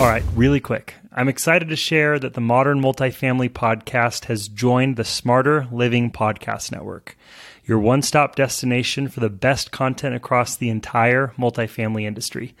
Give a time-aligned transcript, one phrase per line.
[0.00, 0.94] All right, really quick.
[1.12, 6.70] I'm excited to share that the Modern Multifamily Podcast has joined the Smarter Living Podcast
[6.70, 7.16] Network,
[7.64, 12.54] your one stop destination for the best content across the entire multifamily industry.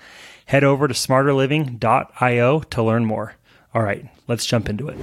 [0.46, 3.36] Head over to smarterliving.io to learn more.
[3.72, 4.98] All right, let's jump into it.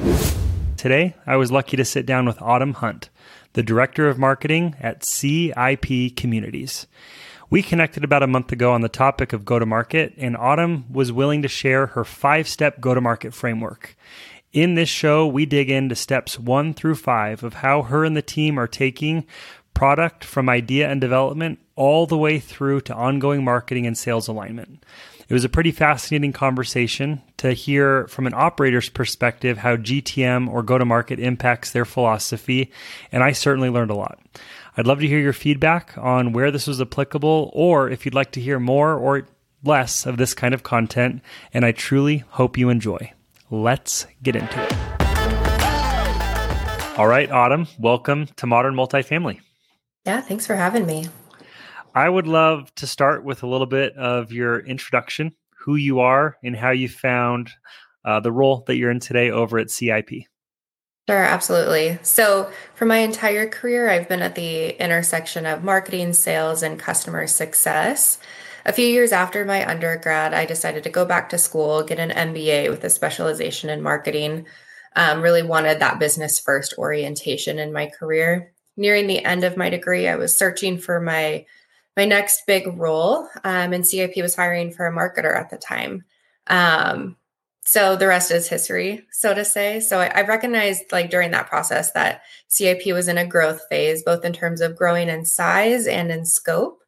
[0.76, 3.10] Today, I was lucky to sit down with Autumn Hunt,
[3.54, 6.86] the Director of Marketing at CIP Communities.
[7.50, 10.86] We connected about a month ago on the topic of go to market, and Autumn
[10.92, 13.96] was willing to share her five step go to market framework.
[14.52, 18.22] In this show, we dig into steps one through five of how her and the
[18.22, 19.26] team are taking
[19.74, 24.84] product from idea and development all the way through to ongoing marketing and sales alignment.
[25.28, 30.64] It was a pretty fascinating conversation to hear from an operator's perspective how GTM or
[30.64, 32.72] go to market impacts their philosophy,
[33.12, 34.20] and I certainly learned a lot.
[34.78, 38.32] I'd love to hear your feedback on where this was applicable or if you'd like
[38.32, 39.26] to hear more or
[39.64, 41.22] less of this kind of content,
[41.54, 43.14] and I truly hope you enjoy.
[43.50, 44.74] Let's get into it.
[47.00, 49.40] All right, Autumn, welcome to Modern Multifamily.
[50.06, 51.08] Yeah, thanks for having me.
[51.94, 56.36] I would love to start with a little bit of your introduction, who you are,
[56.44, 57.50] and how you found
[58.04, 60.26] uh, the role that you're in today over at CIP.
[61.08, 62.00] Sure, absolutely.
[62.02, 67.28] So, for my entire career, I've been at the intersection of marketing, sales, and customer
[67.28, 68.18] success.
[68.66, 72.10] A few years after my undergrad, I decided to go back to school, get an
[72.10, 74.48] MBA with a specialization in marketing.
[74.96, 78.54] Um, really wanted that business first orientation in my career.
[78.76, 81.46] Nearing the end of my degree, I was searching for my
[81.96, 86.04] my next big role, um, and CIP was hiring for a marketer at the time.
[86.48, 87.16] Um,
[87.68, 89.80] so the rest is history, so to say.
[89.80, 94.04] So I, I, recognized like during that process that CIP was in a growth phase,
[94.04, 96.84] both in terms of growing in size and in scope.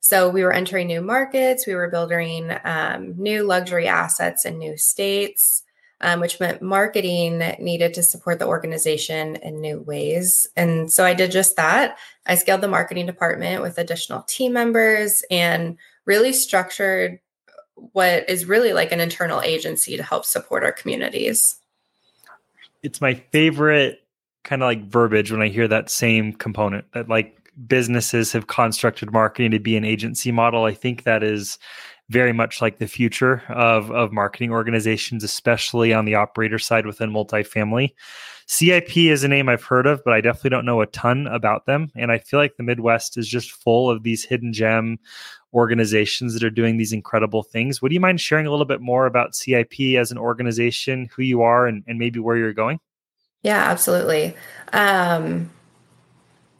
[0.00, 4.76] So we were entering new markets, we were building um, new luxury assets in new
[4.76, 5.64] states,
[6.02, 10.46] um, which meant marketing needed to support the organization in new ways.
[10.56, 11.96] And so I did just that.
[12.26, 17.18] I scaled the marketing department with additional team members and really structured
[17.92, 21.56] what is really like an internal agency to help support our communities.
[22.82, 24.00] It's my favorite
[24.44, 27.34] kind of like verbiage when I hear that same component that like
[27.66, 30.64] businesses have constructed marketing to be an agency model.
[30.64, 31.58] I think that is
[32.10, 37.10] very much like the future of, of marketing organizations, especially on the operator side within
[37.10, 37.90] multifamily.
[38.46, 41.66] CIP is a name I've heard of, but I definitely don't know a ton about
[41.66, 41.90] them.
[41.94, 44.98] And I feel like the Midwest is just full of these hidden gem
[45.52, 47.82] organizations that are doing these incredible things.
[47.82, 51.42] Would you mind sharing a little bit more about CIP as an organization, who you
[51.42, 52.80] are, and, and maybe where you're going?
[53.42, 54.34] Yeah, absolutely.
[54.72, 55.50] Um,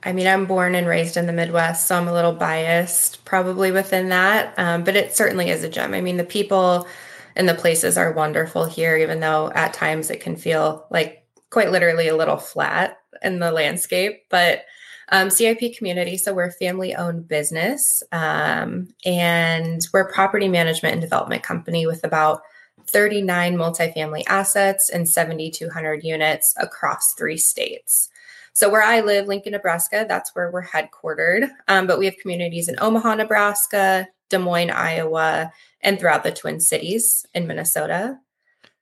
[0.03, 3.73] I mean, I'm born and raised in the Midwest, so I'm a little biased probably
[3.73, 5.93] within that, um, but it certainly is a gem.
[5.93, 6.87] I mean, the people
[7.35, 11.73] and the places are wonderful here, even though at times it can feel like quite
[11.73, 14.25] literally a little flat in the landscape.
[14.29, 14.65] But
[15.11, 16.17] um, CIP community.
[16.17, 21.87] So we're a family owned business um, and we're a property management and development company
[21.87, 22.43] with about
[22.89, 28.09] 39 multifamily assets and 7,200 units across three states.
[28.59, 31.49] So where I live, Lincoln, Nebraska, that's where we're headquartered.
[31.69, 36.59] Um, but we have communities in Omaha, Nebraska, Des Moines, Iowa, and throughout the Twin
[36.59, 38.19] Cities in Minnesota.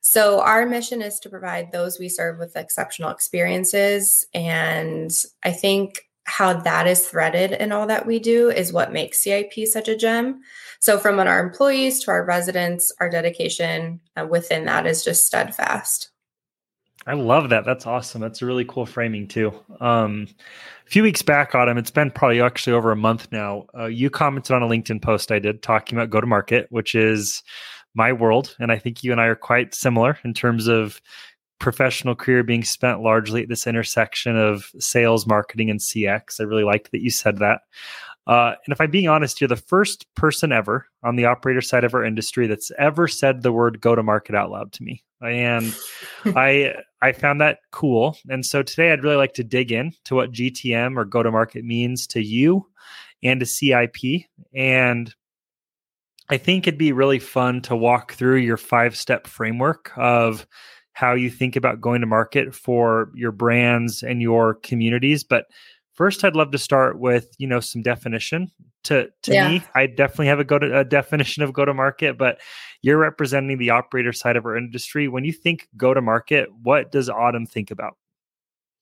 [0.00, 4.24] So, our mission is to provide those we serve with exceptional experiences.
[4.32, 9.20] And I think how that is threaded in all that we do is what makes
[9.20, 10.40] CIP such a gem.
[10.80, 16.12] So, from our employees to our residents, our dedication uh, within that is just steadfast.
[17.06, 17.64] I love that.
[17.64, 18.20] That's awesome.
[18.20, 19.52] That's a really cool framing too.
[19.80, 20.26] Um,
[20.86, 23.66] a few weeks back, Autumn, it's been probably actually over a month now.
[23.78, 26.96] Uh, you commented on a LinkedIn post I did talking about go to market, which
[26.96, 27.44] is
[27.94, 31.00] my world, and I think you and I are quite similar in terms of
[31.58, 36.40] professional career being spent largely at this intersection of sales, marketing, and CX.
[36.40, 37.60] I really liked that you said that.
[38.26, 41.84] Uh, and if I'm being honest, you're the first person ever on the operator side
[41.84, 45.04] of our industry that's ever said the word go to market out loud to me.
[45.22, 45.74] And
[46.24, 48.16] I I found that cool.
[48.28, 51.30] And so today I'd really like to dig in to what GTM or go to
[51.30, 52.66] market means to you
[53.22, 54.24] and to CIP.
[54.54, 55.14] And
[56.28, 60.46] I think it'd be really fun to walk through your five step framework of
[60.94, 65.22] how you think about going to market for your brands and your communities.
[65.22, 65.44] But
[65.96, 68.50] first, I'd love to start with you know some definition.
[68.84, 69.48] To to yeah.
[69.48, 72.40] me, I definitely have a go to a definition of go to market, but
[72.82, 75.08] you're representing the operator side of our industry.
[75.08, 77.96] When you think go to market, what does Autumn think about?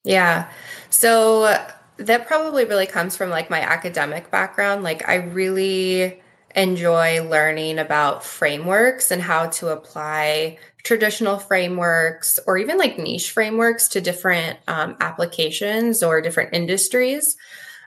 [0.05, 0.51] Yeah,
[0.91, 1.57] so
[1.97, 4.83] that probably really comes from like my academic background.
[4.83, 6.21] Like I really
[6.55, 13.89] enjoy learning about frameworks and how to apply traditional frameworks or even like niche frameworks
[13.89, 17.37] to different um, applications or different industries.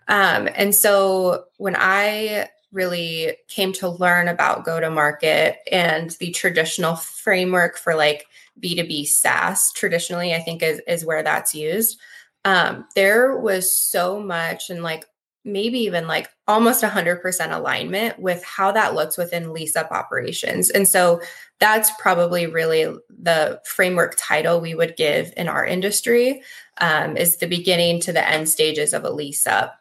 [0.08, 6.32] Um, and so when I really came to learn about go to market and the
[6.32, 8.26] traditional framework for like
[8.62, 12.00] B2B SaaS, traditionally, I think is, is where that's used.
[12.44, 15.06] Um, there was so much and like
[15.48, 20.70] maybe even like almost 100% alignment with how that looks within lease up operations.
[20.70, 21.22] And so
[21.60, 26.44] that's probably really the framework title we would give in our industry
[26.80, 29.80] um, is the beginning to the end stages of a lease up.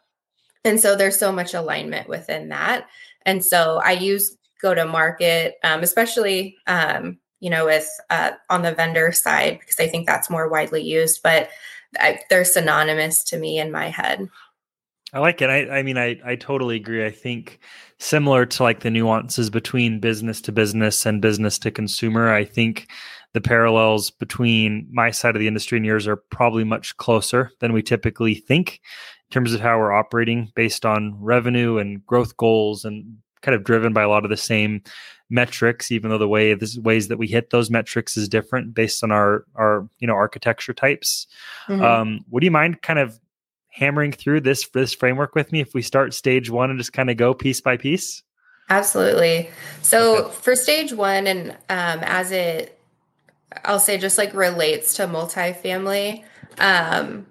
[0.63, 2.87] And so there's so much alignment within that.
[3.25, 8.63] And so I use go to market, um, especially, um, you know, with uh, on
[8.63, 11.49] the vendor side, because I think that's more widely used, but
[11.99, 14.27] I, they're synonymous to me in my head.
[15.13, 15.49] I like it.
[15.49, 17.05] I, I mean, I, I totally agree.
[17.05, 17.59] I think
[17.97, 22.87] similar to like the nuances between business to business and business to consumer, I think
[23.33, 27.71] the parallels between my side of the industry and yours are probably much closer than
[27.71, 28.81] we typically think
[29.29, 33.63] in terms of how we're operating based on revenue and growth goals and kind of
[33.63, 34.81] driven by a lot of the same
[35.29, 39.03] metrics even though the way the ways that we hit those metrics is different based
[39.03, 41.27] on our our you know architecture types
[41.67, 41.83] mm-hmm.
[41.83, 43.19] um, would you mind kind of
[43.77, 47.09] hammering through this this framework with me if we start stage one and just kind
[47.09, 48.23] of go piece by piece?
[48.69, 49.49] Absolutely.
[49.81, 50.35] So okay.
[50.41, 52.79] for stage one, and um, as it,
[53.63, 56.23] I'll say, just like relates to multifamily,
[56.57, 57.27] um,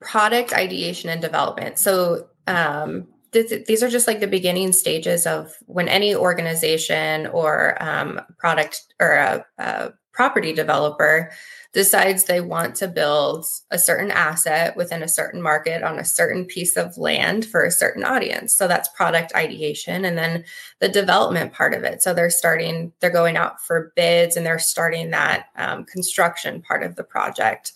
[0.00, 1.78] product ideation and development.
[1.78, 7.80] So um, th- these are just like the beginning stages of when any organization or
[7.80, 11.30] um, product or a, a property developer
[11.74, 16.44] decides they want to build a certain asset within a certain market on a certain
[16.44, 18.56] piece of land for a certain audience.
[18.56, 20.44] So that's product ideation and then
[20.78, 22.00] the development part of it.
[22.00, 26.84] So they're starting, they're going out for bids and they're starting that um, construction part
[26.84, 27.72] of the project.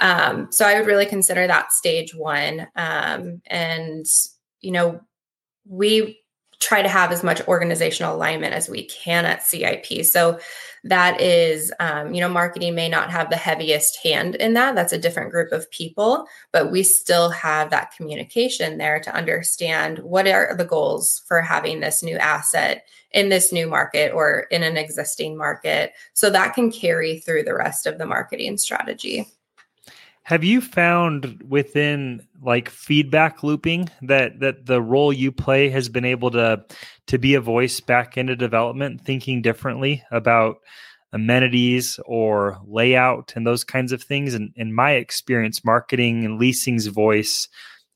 [0.00, 2.66] Um, so I would really consider that stage one.
[2.74, 4.06] Um, and,
[4.60, 5.00] you know,
[5.68, 6.18] we
[6.60, 10.04] try to have as much organizational alignment as we can at CIP.
[10.04, 10.38] So
[10.84, 14.74] that is, um, you know, marketing may not have the heaviest hand in that.
[14.74, 19.98] That's a different group of people, but we still have that communication there to understand
[19.98, 24.62] what are the goals for having this new asset in this new market or in
[24.62, 25.92] an existing market.
[26.12, 29.26] So that can carry through the rest of the marketing strategy.
[30.26, 36.04] Have you found within like feedback looping that that the role you play has been
[36.04, 36.64] able to
[37.06, 40.56] to be a voice back into development, thinking differently about
[41.12, 44.34] amenities or layout and those kinds of things?
[44.34, 47.46] And in my experience, marketing and leasing's voice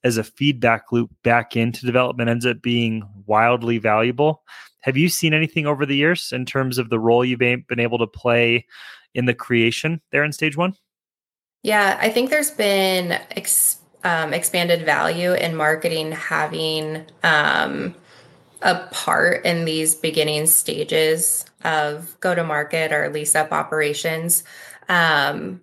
[0.05, 4.44] as a feedback loop back into development ends up being wildly valuable.
[4.83, 7.99] Have you seen anything over the years in terms of the role you've been able
[7.99, 8.67] to play
[9.17, 10.76] in the creation there in stage one?
[11.62, 17.95] Yeah, I think there's been ex- um, expanded value in marketing having um,
[18.62, 24.43] a part in these beginning stages of go to market or lease up operations.
[24.89, 25.61] Um,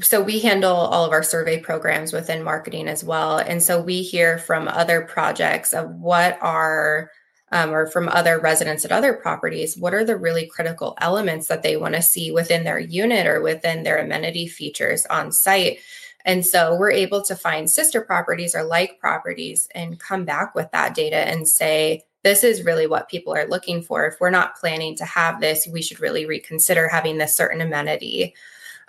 [0.00, 3.38] so we handle all of our survey programs within marketing as well.
[3.38, 7.10] And so we hear from other projects of what are
[7.54, 11.62] um, or from other residents at other properties, what are the really critical elements that
[11.62, 15.78] they want to see within their unit or within their amenity features on site?
[16.24, 20.68] And so we're able to find sister properties or like properties and come back with
[20.72, 24.04] that data and say, this is really what people are looking for.
[24.04, 28.34] If we're not planning to have this, we should really reconsider having this certain amenity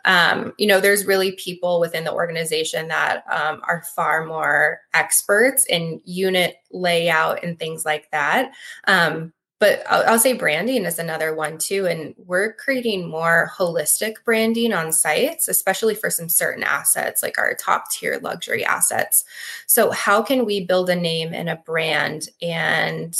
[0.05, 5.65] um, you know, there's really people within the organization that um, are far more experts
[5.65, 8.51] in unit layout and things like that.
[8.87, 11.87] Um, but I'll, I'll, say branding is another one too.
[11.87, 17.55] And we're creating more holistic branding on sites, especially for some certain assets like our
[17.55, 19.23] top tier luxury assets.
[19.65, 23.17] So, how can we build a name and a brand and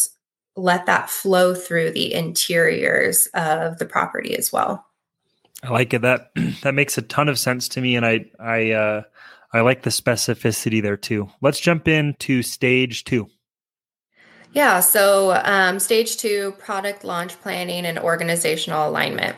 [0.58, 4.86] let that flow through the interiors of the property as well?
[5.64, 6.02] I like it.
[6.02, 6.32] That
[6.64, 9.02] that makes a ton of sense to me, and I I uh,
[9.54, 11.30] I like the specificity there too.
[11.42, 13.30] Let's jump into stage two.
[14.54, 14.80] Yeah.
[14.80, 19.36] So um, stage two: product launch planning and organizational alignment.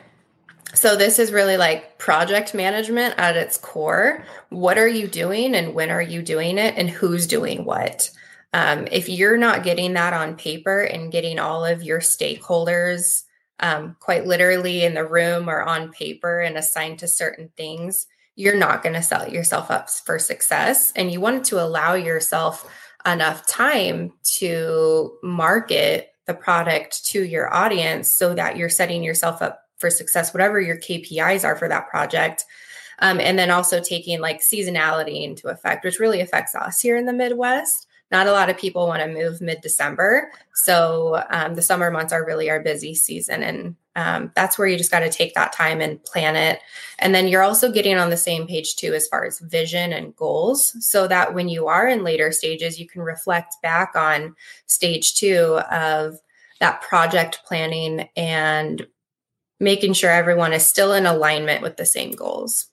[0.74, 4.24] So this is really like project management at its core.
[4.50, 8.12] What are you doing, and when are you doing it, and who's doing what?
[8.54, 13.24] Um, if you're not getting that on paper and getting all of your stakeholders
[13.60, 18.58] um, quite literally in the room or on paper and assigned to certain things, you're
[18.58, 20.94] not going to set yourself up for success.
[20.96, 22.70] And you want to allow yourself
[23.06, 29.62] enough time to market the product to your audience so that you're setting yourself up
[29.78, 32.46] for success, whatever your KPIs are for that project.
[33.00, 37.06] Um, and then also taking like seasonality into effect, which really affects us here in
[37.06, 40.32] the Midwest not a lot of people want to move mid December.
[40.54, 43.44] So um, the summer months are really our busy season.
[43.44, 46.60] And um, that's where you just got to take that time and plan it.
[47.00, 50.16] And then you're also getting on the same page too, as far as vision and
[50.16, 54.36] goals, so that when you are in later stages, you can reflect back on
[54.68, 56.20] stage two of
[56.60, 58.88] that project planning and
[59.60, 62.68] making sure everyone is still in alignment with the same goals.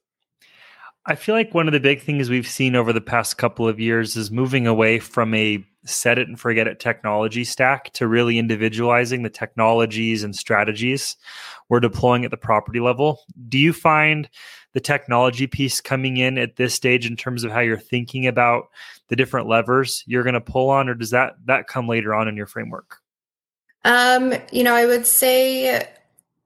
[1.07, 3.79] I feel like one of the big things we've seen over the past couple of
[3.79, 8.39] years is moving away from a set it and forget it technology stack to really
[8.39, 11.17] individualizing the technologies and strategies
[11.69, 13.21] we're deploying at the property level.
[13.49, 14.29] Do you find
[14.73, 18.65] the technology piece coming in at this stage in terms of how you're thinking about
[19.09, 22.29] the different levers you're going to pull on or does that that come later on
[22.29, 22.99] in your framework?
[23.85, 25.87] Um, you know, I would say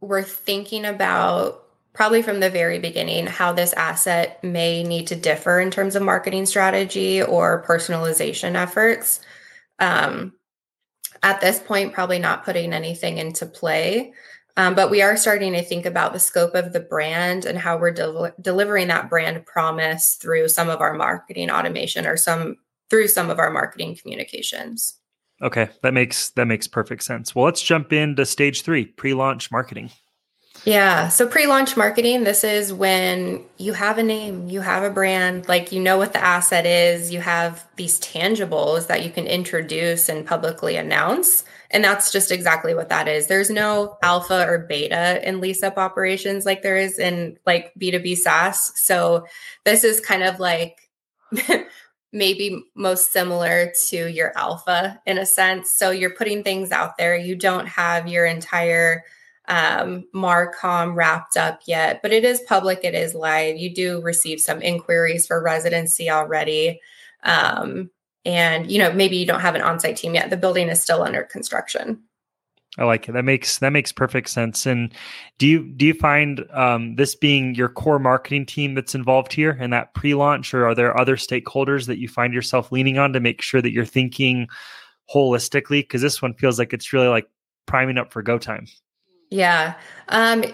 [0.01, 1.68] we're thinking about
[1.99, 6.03] probably from the very beginning how this asset may need to differ in terms of
[6.03, 9.19] marketing strategy or personalization efforts.
[9.81, 10.33] Um,
[11.25, 14.13] at this point, probably not putting anything into play.
[14.57, 17.77] Um, but we are starting to think about the scope of the brand and how
[17.77, 22.59] we're del- delivering that brand promise through some of our marketing automation or some
[22.91, 24.95] through some of our marketing communications.
[25.43, 27.35] Okay, that makes that makes perfect sense.
[27.35, 29.91] Well, let's jump into stage 3, pre-launch marketing.
[30.65, 31.09] Yeah.
[31.09, 35.49] So pre launch marketing, this is when you have a name, you have a brand,
[35.49, 40.09] like you know what the asset is, you have these tangibles that you can introduce
[40.09, 41.45] and publicly announce.
[41.71, 43.27] And that's just exactly what that is.
[43.27, 48.17] There's no alpha or beta in lease up operations like there is in like B2B
[48.17, 48.73] SaaS.
[48.77, 49.27] So
[49.65, 50.91] this is kind of like
[52.13, 55.71] maybe most similar to your alpha in a sense.
[55.71, 57.17] So you're putting things out there.
[57.17, 59.05] You don't have your entire
[59.49, 63.57] um, Marcom wrapped up yet, but it is public, it is live.
[63.57, 66.81] You do receive some inquiries for residency already.
[67.25, 67.91] Um,
[68.25, 70.31] and you know, maybe you don't have an on-site team yet.
[70.31, 72.03] The building is still under construction.
[72.77, 73.13] I like it.
[73.13, 74.67] That makes that makes perfect sense.
[74.67, 74.95] And
[75.39, 79.53] do you do you find um, this being your core marketing team that's involved here
[79.53, 83.21] in that pre-launch, or are there other stakeholders that you find yourself leaning on to
[83.21, 84.47] make sure that you're thinking
[85.13, 85.81] holistically?
[85.81, 87.29] Because this one feels like it's really like
[87.67, 88.67] priming up for go time.
[89.31, 89.75] Yeah.
[90.09, 90.45] Um,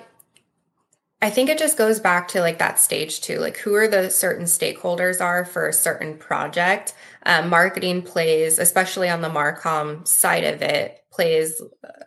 [1.23, 4.11] I think it just goes back to like that stage two, like who are the
[4.11, 6.95] certain stakeholders are for a certain project.
[7.25, 12.04] Um, marketing plays, especially on the Marcom side of it, plays uh,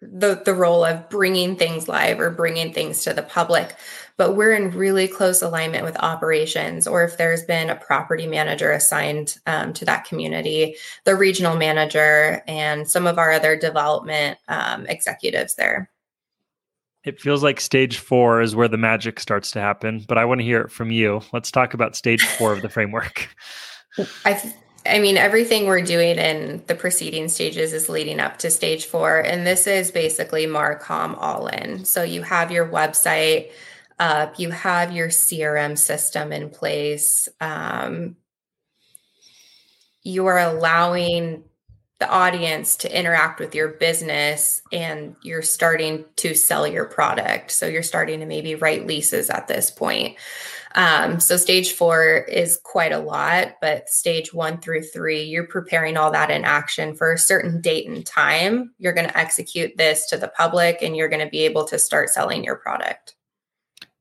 [0.00, 3.74] the the role of bringing things live or bringing things to the public
[4.18, 8.72] but we're in really close alignment with operations or if there's been a property manager
[8.72, 14.84] assigned um, to that community the regional manager and some of our other development um,
[14.86, 15.90] executives there
[17.04, 20.40] it feels like stage four is where the magic starts to happen but i want
[20.40, 23.28] to hear it from you let's talk about stage four of the framework
[24.26, 24.52] i
[24.86, 29.18] I mean, everything we're doing in the preceding stages is leading up to stage four.
[29.18, 31.84] And this is basically Marcom all in.
[31.84, 33.50] So you have your website
[33.98, 37.28] up, you have your CRM system in place.
[37.40, 38.16] Um,
[40.02, 41.44] you are allowing
[41.98, 47.50] the audience to interact with your business and you're starting to sell your product.
[47.50, 50.16] So you're starting to maybe write leases at this point.
[50.76, 55.96] Um, so stage four is quite a lot, but stage one through three, you're preparing
[55.96, 58.72] all that in action for a certain date and time.
[58.78, 61.78] You're going to execute this to the public and you're going to be able to
[61.80, 63.16] start selling your product.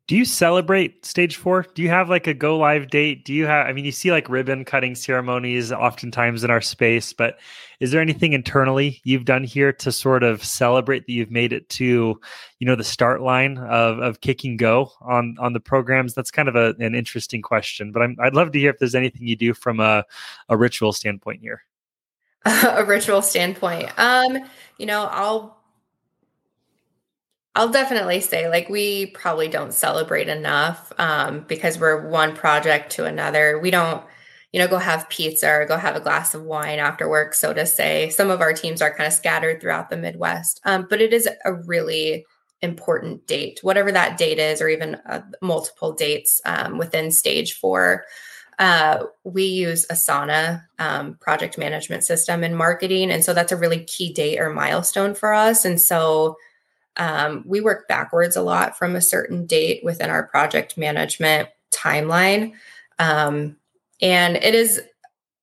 [0.08, 1.66] Do you celebrate stage four?
[1.74, 3.26] Do you have like a go live date?
[3.26, 7.12] Do you have, I mean, you see like ribbon cutting ceremonies oftentimes in our space,
[7.12, 7.40] but
[7.82, 11.68] is there anything internally you've done here to sort of celebrate that you've made it
[11.72, 12.18] to,
[12.60, 16.14] you know, the start line of, of kicking go on, on the programs?
[16.14, 18.96] That's kind of a, an interesting question, but I'm, I'd love to hear if there's
[18.96, 20.06] anything you do from a,
[20.48, 21.64] a ritual standpoint here.
[22.46, 23.92] a ritual standpoint.
[23.98, 24.40] Um,
[24.78, 25.57] you know, I'll
[27.58, 33.06] I'll definitely say like we probably don't celebrate enough um, because we're one project to
[33.06, 33.58] another.
[33.60, 34.04] We don't,
[34.54, 37.54] you know, go have pizza or go have a glass of wine after work, so
[37.54, 38.10] to say.
[38.12, 41.28] Some of our teams are kind of scattered throughout the Midwest, um, but it is
[41.46, 42.28] a really
[42.62, 48.06] important date, whatever that date is, or even uh, multiple dates um, within stage four.
[48.60, 53.10] Uh, we use Asana um, project management system in marketing.
[53.10, 55.66] And so that's a really key date or milestone for us.
[55.66, 56.38] And so
[56.98, 62.54] um, we work backwards a lot from a certain date within our project management timeline.
[63.00, 63.56] Um,
[64.02, 64.82] and it is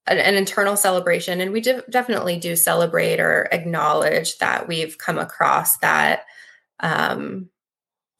[0.06, 5.18] an, an internal celebration, and we de- definitely do celebrate or acknowledge that we've come
[5.18, 6.24] across that
[6.80, 7.48] um,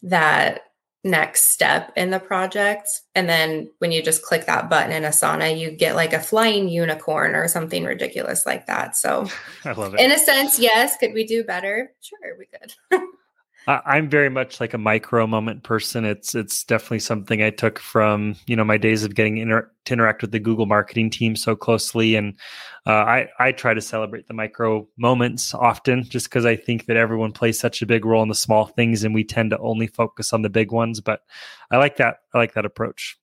[0.03, 0.63] that
[1.05, 2.89] next step in the project.
[3.15, 6.69] And then when you just click that button in Asana, you get like a flying
[6.69, 8.97] unicorn or something ridiculous like that.
[8.97, 9.29] So,
[9.65, 10.01] I love it.
[10.01, 10.97] In a sense, yes.
[10.97, 11.93] Could we do better?
[12.01, 13.03] Sure, we could.
[13.67, 16.05] I'm very much like a micro moment person.
[16.05, 19.93] It's it's definitely something I took from you know my days of getting inter- to
[19.93, 22.35] interact with the Google marketing team so closely, and
[22.87, 26.99] uh, I I try to celebrate the micro moments often, just because I think that
[26.99, 29.87] everyone plays such a big role in the small things, and we tend to only
[29.87, 31.01] focus on the big ones.
[31.01, 31.23] But
[31.71, 32.19] I like that.
[32.35, 33.19] I like that approach.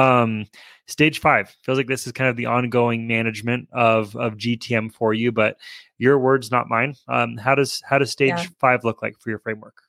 [0.00, 0.46] Um,
[0.86, 5.12] stage five feels like this is kind of the ongoing management of of GTM for
[5.14, 5.56] you, but
[5.98, 6.94] your words, not mine.
[7.08, 8.46] Um, how does how does stage yeah.
[8.58, 9.82] five look like for your framework?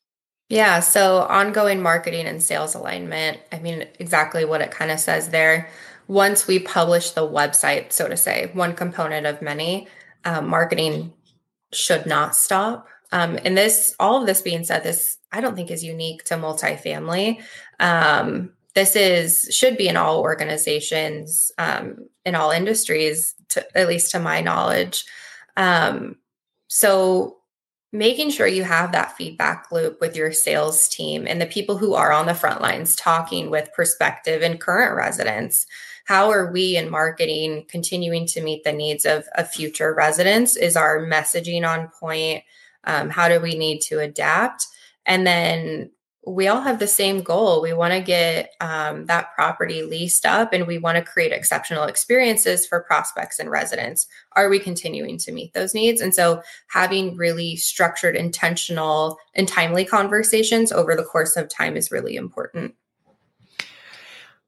[0.49, 3.39] Yeah, so ongoing marketing and sales alignment.
[3.53, 5.69] I mean, exactly what it kind of says there.
[6.07, 9.87] Once we publish the website, so to say, one component of many,
[10.25, 11.13] um, marketing
[11.71, 12.85] should not stop.
[13.13, 16.35] Um, and this, all of this being said, this I don't think is unique to
[16.35, 17.41] multifamily.
[17.79, 24.11] Um, this is should be in all organizations um, in all industries to, at least
[24.11, 25.03] to my knowledge.
[25.57, 26.17] Um,
[26.67, 27.37] so
[27.93, 31.93] making sure you have that feedback loop with your sales team and the people who
[31.93, 35.65] are on the front lines talking with prospective and current residents.
[36.05, 40.55] How are we in marketing continuing to meet the needs of, of future residents?
[40.55, 42.43] Is our messaging on point?
[42.85, 44.67] Um, how do we need to adapt?
[45.05, 45.91] And then
[46.25, 47.61] we all have the same goal.
[47.61, 51.85] We want to get um, that property leased up and we want to create exceptional
[51.85, 54.05] experiences for prospects and residents.
[54.33, 55.99] Are we continuing to meet those needs?
[55.99, 61.91] And so, having really structured, intentional, and timely conversations over the course of time is
[61.91, 62.75] really important.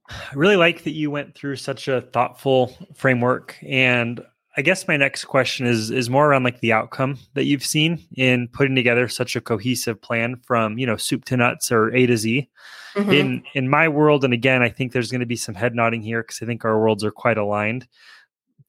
[0.09, 4.23] I really like that you went through such a thoughtful framework and
[4.55, 8.05] I guess my next question is is more around like the outcome that you've seen
[8.15, 12.05] in putting together such a cohesive plan from you know soup to nuts or A
[12.05, 12.49] to Z.
[12.95, 13.11] Mm-hmm.
[13.11, 16.03] In in my world, and again, I think there's going to be some head nodding
[16.03, 17.87] here because I think our worlds are quite aligned.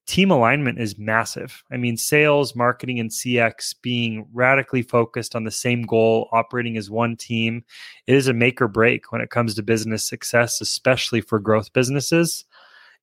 [0.07, 1.63] Team alignment is massive.
[1.73, 6.91] I mean, sales, marketing, and CX being radically focused on the same goal, operating as
[6.91, 7.65] one team,
[8.07, 11.73] it is a make or break when it comes to business success, especially for growth
[11.73, 12.45] businesses.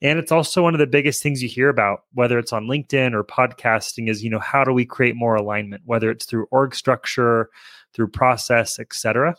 [0.02, 3.14] And it's also one of the biggest things you hear about, whether it's on LinkedIn
[3.14, 6.74] or podcasting, is you know how do we create more alignment, whether it's through org
[6.74, 7.50] structure,
[7.94, 9.36] through process, etc.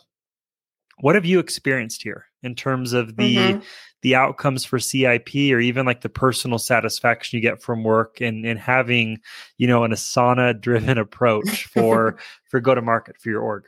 [0.99, 3.59] What have you experienced here in terms of the mm-hmm.
[4.03, 8.45] the outcomes for CIP or even like the personal satisfaction you get from work and,
[8.45, 9.19] and having,
[9.57, 12.17] you know, an Asana driven approach for
[12.49, 13.65] for go to market for your org?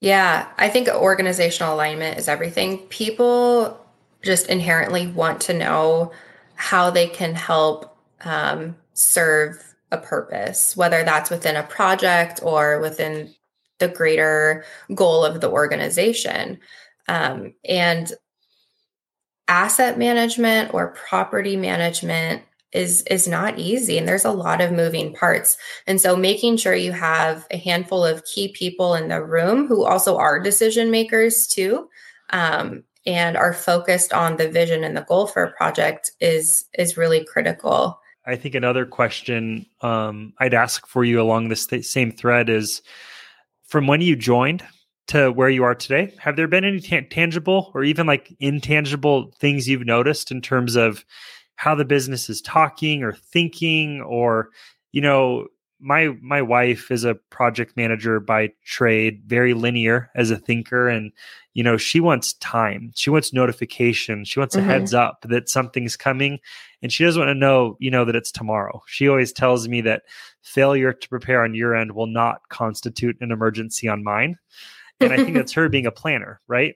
[0.00, 2.78] Yeah, I think organizational alignment is everything.
[2.88, 3.80] People
[4.24, 6.12] just inherently want to know
[6.56, 13.32] how they can help um, serve a purpose, whether that's within a project or within
[13.78, 16.58] the greater goal of the organization.
[17.08, 18.12] Um, and
[19.48, 25.12] asset management or property management is is not easy and there's a lot of moving
[25.12, 25.56] parts
[25.86, 29.84] and so making sure you have a handful of key people in the room who
[29.84, 31.88] also are decision makers too
[32.30, 36.96] um, and are focused on the vision and the goal for a project is is
[36.96, 38.00] really critical.
[38.26, 42.80] I think another question um, I'd ask for you along this th- same thread is
[43.66, 44.62] from when you joined
[45.08, 49.32] to where you are today, have there been any t- tangible or even like intangible
[49.38, 51.04] things you've noticed in terms of
[51.56, 54.48] how the business is talking or thinking or
[54.92, 55.46] you know
[55.84, 60.88] my my wife is a project manager by trade very linear as a thinker.
[60.88, 61.12] And
[61.52, 62.90] you know she wants time.
[62.94, 64.24] She wants notification.
[64.24, 64.68] She wants mm-hmm.
[64.68, 66.38] a heads up that something's coming.
[66.82, 68.82] And she doesn't want to know you know that it's tomorrow.
[68.86, 70.02] She always tells me that
[70.42, 74.38] failure to prepare on your end will not constitute an emergency on mine.
[75.00, 76.74] And i think that's her being a planner right?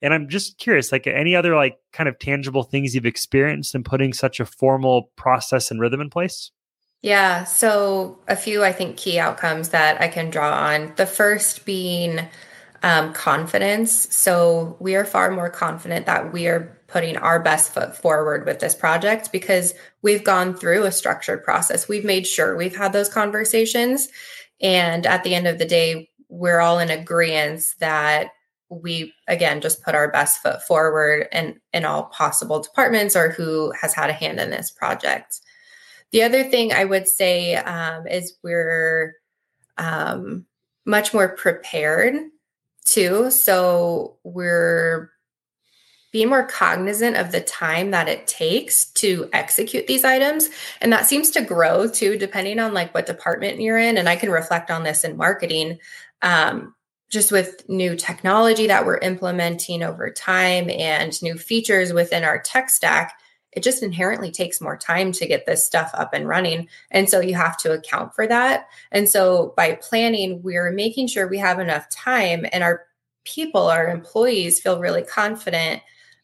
[0.00, 3.82] And i'm just curious like any other like kind of tangible things you've experienced in
[3.82, 6.50] putting such a formal process and rhythm in place
[7.04, 7.44] yeah.
[7.44, 10.94] So, a few, I think, key outcomes that I can draw on.
[10.96, 12.20] The first being
[12.82, 14.08] um, confidence.
[14.16, 18.60] So, we are far more confident that we are putting our best foot forward with
[18.60, 21.88] this project because we've gone through a structured process.
[21.88, 24.08] We've made sure we've had those conversations.
[24.62, 28.28] And at the end of the day, we're all in agreement that
[28.70, 33.74] we again just put our best foot forward in in all possible departments or who
[33.78, 35.42] has had a hand in this project
[36.14, 39.16] the other thing I would say um, is we're
[39.76, 40.46] um,
[40.84, 42.14] much more prepared
[42.84, 43.32] too.
[43.32, 45.10] So we're
[46.12, 50.50] being more cognizant of the time that it takes to execute these items.
[50.80, 53.98] And that seems to grow too depending on like what department you're in.
[53.98, 55.80] And i can reflect on this in marketing
[56.22, 56.76] um,
[57.10, 62.70] just with new technology that we're implementing over time and new features within our tech
[62.70, 63.18] stack
[63.54, 66.68] it just inherently takes more time to get this stuff up and running.
[66.90, 68.68] And so you have to account for that.
[68.92, 72.82] And so by planning, we're making sure we have enough time and our
[73.24, 75.82] people, our employees feel really confident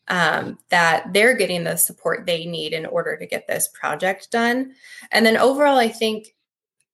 [0.08, 4.74] um, that they're getting the support they need in order to get this project done.
[5.12, 6.34] And then overall, I think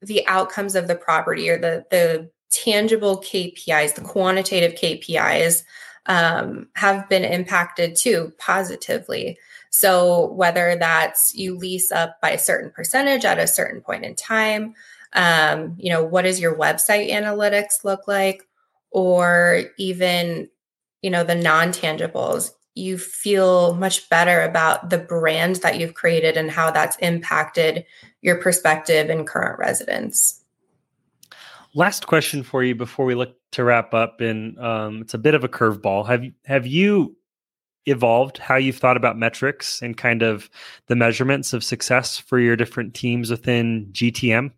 [0.03, 5.63] the outcomes of the property or the, the tangible KPIs, the quantitative KPIs,
[6.07, 9.39] um, have been impacted too positively.
[9.77, 14.15] So whether that's you lease up by a certain percentage at a certain point in
[14.15, 14.73] time,
[15.13, 18.49] um, you know, what does your website analytics look like?
[18.91, 20.49] Or even,
[21.03, 26.51] you know, the non-tangibles, you feel much better about the brand that you've created and
[26.51, 27.85] how that's impacted
[28.23, 30.43] your perspective and current residents.
[31.75, 35.35] Last question for you before we look to wrap up, and um, it's a bit
[35.35, 36.07] of a curveball.
[36.07, 37.15] Have have you
[37.87, 40.51] evolved how you've thought about metrics and kind of
[40.89, 44.51] the measurements of success for your different teams within GTM.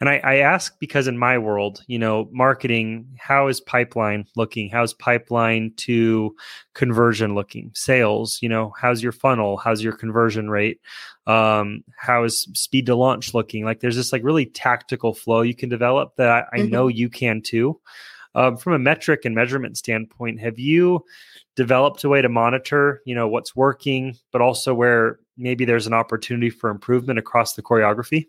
[0.00, 4.68] And I, I, ask because in my world, you know, marketing, how is pipeline looking?
[4.68, 6.36] How's pipeline to
[6.74, 7.70] conversion looking?
[7.74, 9.56] Sales, you know, how's your funnel?
[9.56, 10.80] How's your conversion rate?
[11.26, 13.64] Um, how is speed to launch looking?
[13.64, 16.70] Like there's this like really tactical flow you can develop that I, I mm-hmm.
[16.70, 17.80] know you can too.
[18.34, 21.02] Um, from a metric and measurement standpoint, have you
[21.56, 25.94] developed a way to monitor, you know, what's working, but also where maybe there's an
[25.94, 28.28] opportunity for improvement across the choreography?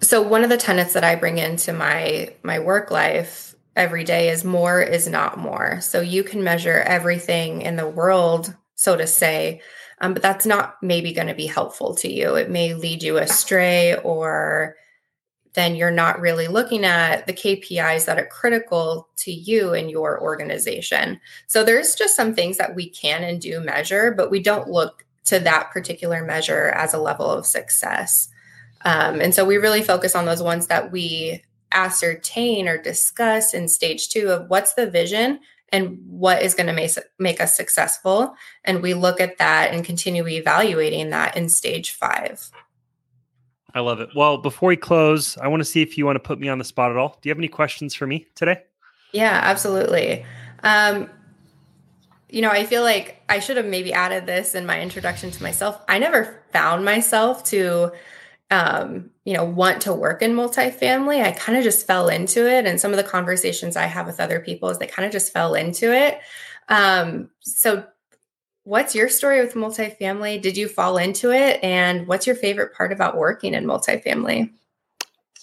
[0.00, 4.28] So one of the tenets that I bring into my my work life every day
[4.28, 5.80] is more is not more.
[5.80, 9.60] So you can measure everything in the world, so to say,
[10.00, 12.34] um, but that's not maybe going to be helpful to you.
[12.34, 14.76] It may lead you astray or
[15.58, 20.20] then you're not really looking at the KPIs that are critical to you and your
[20.22, 21.20] organization.
[21.48, 25.04] So there's just some things that we can and do measure, but we don't look
[25.24, 28.28] to that particular measure as a level of success.
[28.84, 31.42] Um, and so we really focus on those ones that we
[31.72, 35.40] ascertain or discuss in stage two of what's the vision
[35.70, 38.34] and what is going to make, make us successful.
[38.64, 42.50] And we look at that and continue evaluating that in stage five.
[43.74, 44.10] I love it.
[44.14, 46.58] Well, before we close, I want to see if you want to put me on
[46.58, 47.18] the spot at all.
[47.20, 48.62] Do you have any questions for me today?
[49.12, 50.24] Yeah, absolutely.
[50.62, 51.10] Um,
[52.30, 55.42] you know, I feel like I should have maybe added this in my introduction to
[55.42, 55.82] myself.
[55.88, 57.92] I never found myself to,
[58.50, 61.22] um, you know, want to work in multifamily.
[61.22, 62.66] I kind of just fell into it.
[62.66, 65.32] And some of the conversations I have with other people is they kind of just
[65.32, 66.18] fell into it.
[66.68, 67.84] Um, so
[68.68, 70.42] What's your story with multifamily?
[70.42, 71.58] Did you fall into it?
[71.64, 74.50] And what's your favorite part about working in multifamily?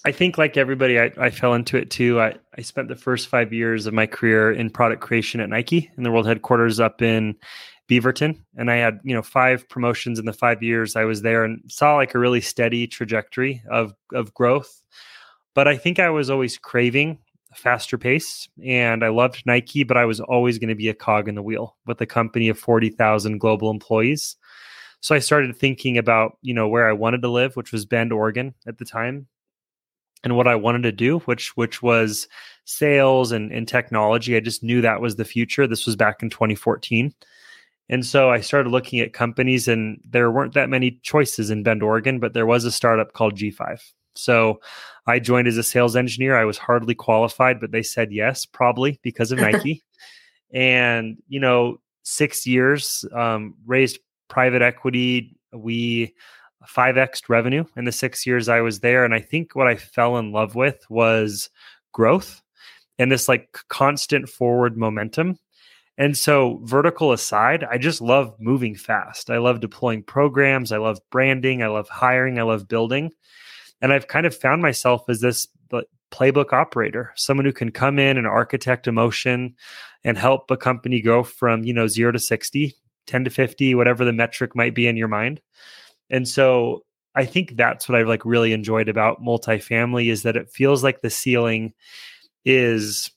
[0.06, 2.22] I think, like everybody, I, I fell into it too.
[2.22, 5.90] I, I spent the first five years of my career in product creation at Nike
[5.98, 7.36] in the world headquarters up in
[7.90, 8.38] Beaverton.
[8.58, 11.64] And I had, you know, five promotions in the five years I was there and
[11.68, 14.84] saw like a really steady trajectory of, of growth.
[15.56, 17.18] But I think I was always craving
[17.56, 18.48] faster pace.
[18.63, 21.44] And I loved Nike, but I was always going to be a cog in the
[21.44, 24.38] wheel with a company of 40,000 global employees.
[25.02, 28.12] So I started thinking about, you know, where I wanted to live, which was Bend,
[28.12, 29.28] Oregon at the time,
[30.24, 32.28] and what I wanted to do, which which was
[32.63, 34.36] sales and, and technology.
[34.36, 35.68] I just knew that was the future.
[35.68, 37.13] This was back in 2014.
[37.88, 41.84] And so I started looking at companies, and there weren't that many choices in Bend,
[41.84, 43.80] Oregon, but there was a startup called G5.
[44.15, 44.60] So
[45.08, 46.38] I joined as a sales engineer.
[46.38, 49.84] I was hardly qualified, but they said yes, probably because of Nike.
[50.54, 55.36] and, you know, six years, um, raised private equity.
[55.54, 56.13] We
[56.65, 59.06] 5x revenue in the six years I was there.
[59.06, 61.49] And I think what I fell in love with was
[61.91, 62.41] growth
[62.97, 65.38] and this like constant forward momentum.
[65.97, 69.30] And so, vertical aside, I just love moving fast.
[69.30, 70.73] I love deploying programs.
[70.73, 71.63] I love branding.
[71.63, 72.38] I love hiring.
[72.38, 73.13] I love building.
[73.82, 75.48] And I've kind of found myself as this
[76.16, 79.56] playbook operator, someone who can come in and architect emotion
[80.04, 82.74] and help a company go from, you know, 0 to 60,
[83.08, 85.42] 10 to 50, whatever the metric might be in your mind.
[86.10, 86.84] And so
[87.16, 91.02] I think that's what I've like really enjoyed about multifamily is that it feels like
[91.02, 91.74] the ceiling
[92.44, 93.12] is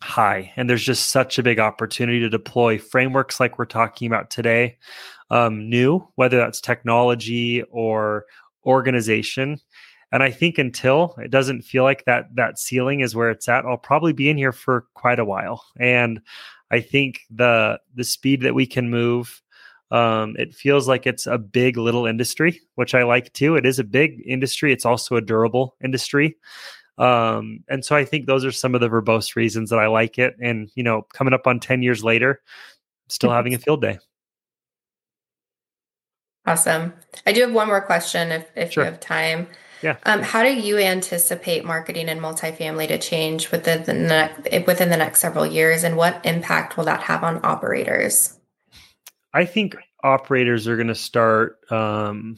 [0.00, 4.30] high and there's just such a big opportunity to deploy frameworks like we're talking about
[4.30, 4.76] today
[5.30, 8.24] um, new whether that's technology or
[8.64, 9.58] organization.
[10.10, 13.64] And I think until it doesn't feel like that that ceiling is where it's at,
[13.64, 15.64] I'll probably be in here for quite a while.
[15.78, 16.20] And
[16.70, 19.42] I think the the speed that we can move,
[19.90, 23.56] um, it feels like it's a big little industry, which I like too.
[23.56, 24.72] It is a big industry.
[24.72, 26.36] It's also a durable industry.
[26.98, 30.18] Um, and so I think those are some of the verbose reasons that I like
[30.18, 30.36] it.
[30.40, 32.42] And, you know, coming up on 10 years later,
[33.08, 33.98] still having a field day.
[36.46, 36.92] Awesome.
[37.26, 38.84] I do have one more question if, if sure.
[38.84, 39.46] you have time.
[39.82, 39.96] Yeah.
[40.04, 44.96] Um, how do you anticipate marketing in multifamily to change within the next, within the
[44.96, 48.38] next several years, and what impact will that have on operators?
[49.34, 52.36] I think operators are going to start um,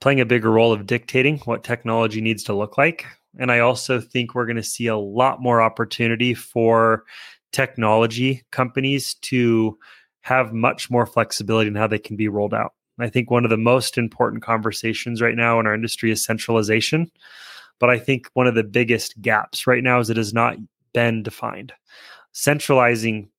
[0.00, 3.06] playing a bigger role of dictating what technology needs to look like.
[3.38, 7.04] And I also think we're going to see a lot more opportunity for
[7.52, 9.78] technology companies to
[10.20, 12.74] have much more flexibility in how they can be rolled out.
[12.98, 17.10] I think one of the most important conversations right now in our industry is centralization.
[17.78, 20.56] But I think one of the biggest gaps right now is it has not
[20.92, 21.72] been defined.
[22.32, 23.30] Centralizing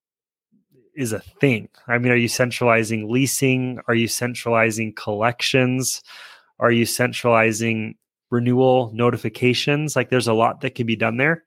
[0.96, 1.68] is a thing.
[1.88, 3.80] I mean, are you centralizing leasing?
[3.86, 6.02] Are you centralizing collections?
[6.58, 7.96] Are you centralizing
[8.30, 9.94] renewal notifications?
[9.94, 11.44] Like there's a lot that can be done there.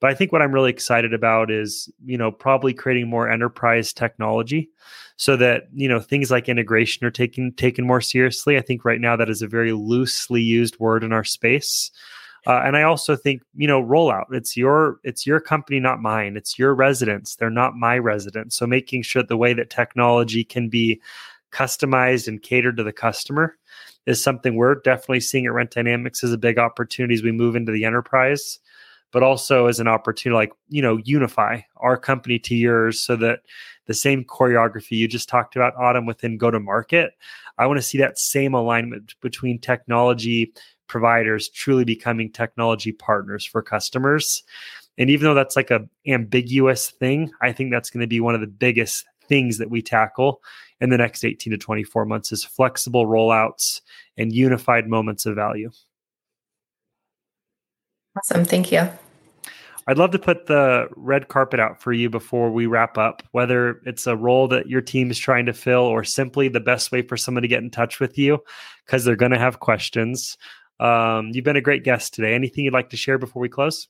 [0.00, 3.92] But I think what I'm really excited about is, you know, probably creating more enterprise
[3.92, 4.70] technology
[5.16, 8.56] so that, you know, things like integration are taken taken more seriously.
[8.56, 11.90] I think right now that is a very loosely used word in our space.
[12.44, 14.26] Uh, and I also think, you know, rollout.
[14.32, 16.36] It's your it's your company, not mine.
[16.36, 17.36] It's your residents.
[17.36, 18.56] They're not my residents.
[18.56, 21.00] So making sure the way that technology can be
[21.52, 23.56] customized and catered to the customer
[24.06, 27.54] is something we're definitely seeing at Rent Dynamics as a big opportunity as we move
[27.54, 28.58] into the enterprise
[29.12, 33.40] but also as an opportunity like you know unify our company to yours so that
[33.86, 37.12] the same choreography you just talked about autumn within go to market
[37.58, 40.52] i want to see that same alignment between technology
[40.86, 44.42] providers truly becoming technology partners for customers
[44.98, 48.34] and even though that's like a ambiguous thing i think that's going to be one
[48.34, 50.42] of the biggest things that we tackle
[50.80, 53.80] in the next 18 to 24 months is flexible rollouts
[54.16, 55.70] and unified moments of value
[58.16, 58.44] Awesome.
[58.44, 58.88] Thank you.
[59.86, 63.80] I'd love to put the red carpet out for you before we wrap up, whether
[63.84, 67.02] it's a role that your team is trying to fill or simply the best way
[67.02, 68.38] for someone to get in touch with you
[68.86, 70.36] because they're going to have questions.
[70.78, 72.34] Um, you've been a great guest today.
[72.34, 73.88] Anything you'd like to share before we close?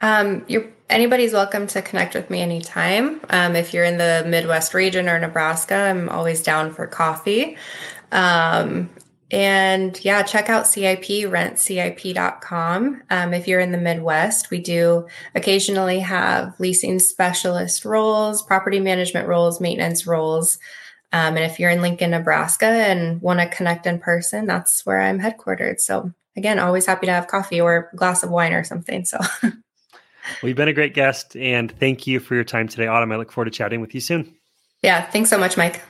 [0.00, 0.44] Um,
[0.90, 3.20] anybody's welcome to connect with me anytime.
[3.30, 7.56] Um, if you're in the Midwest region or Nebraska, I'm always down for coffee.
[8.12, 8.90] Um,
[9.34, 13.02] and yeah, check out CIP, rentcip.com.
[13.10, 19.26] Um, if you're in the Midwest, we do occasionally have leasing specialist roles, property management
[19.26, 20.60] roles, maintenance roles.
[21.12, 25.00] Um, and if you're in Lincoln, Nebraska and want to connect in person, that's where
[25.00, 25.80] I'm headquartered.
[25.80, 29.04] So again, always happy to have coffee or a glass of wine or something.
[29.04, 29.52] So well,
[30.44, 33.10] you've been a great guest and thank you for your time today, Autumn.
[33.10, 34.32] I look forward to chatting with you soon.
[34.80, 35.84] Yeah, thanks so much, Mike.